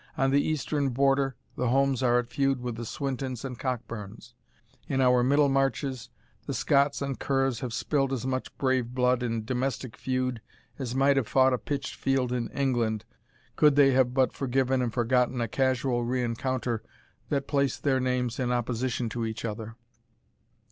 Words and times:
On 0.17 0.31
the 0.31 0.41
Eastern 0.41 0.89
Border, 0.89 1.35
the 1.55 1.67
Homes 1.69 2.01
are 2.01 2.17
at 2.17 2.31
feud 2.31 2.59
with 2.59 2.75
the 2.75 2.87
Swintons 2.87 3.45
and 3.45 3.59
Cockburns; 3.59 4.33
in 4.87 4.99
our 4.99 5.21
Middle 5.23 5.47
Marches, 5.47 6.09
the 6.47 6.55
Scotts 6.55 7.03
and 7.03 7.19
Kerrs 7.19 7.59
have 7.59 7.71
spilled 7.71 8.11
as 8.11 8.25
much 8.25 8.57
brave 8.57 8.95
blood 8.95 9.21
in 9.21 9.45
domestic 9.45 9.95
feud 9.95 10.41
as 10.79 10.95
might 10.95 11.17
have 11.17 11.27
fought 11.27 11.53
a 11.53 11.59
pitched 11.59 11.93
field 11.93 12.31
in 12.31 12.49
England, 12.49 13.05
could 13.55 13.75
they 13.75 13.91
have 13.91 14.11
but 14.11 14.33
forgiven 14.33 14.81
and 14.81 14.91
forgotten 14.91 15.39
a 15.39 15.47
casual 15.47 16.03
rencounter 16.03 16.81
that 17.29 17.45
placed 17.47 17.83
their 17.83 17.99
names 17.99 18.39
in 18.39 18.51
opposition 18.51 19.07
to 19.09 19.23
each 19.23 19.45
other. 19.45 19.75